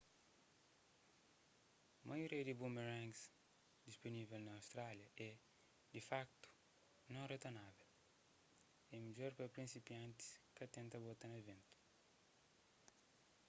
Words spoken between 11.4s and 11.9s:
ventu